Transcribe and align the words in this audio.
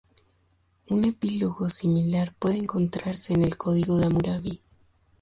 Un 0.89 1.05
epílogo 1.05 1.69
similar 1.69 2.33
puede 2.39 2.57
encontrarse 2.57 3.35
en 3.35 3.43
el 3.43 3.55
código 3.55 3.97
de 3.99 4.07
Hammurabi. 4.07 4.59